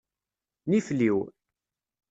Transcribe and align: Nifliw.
Nifliw. 0.69 1.17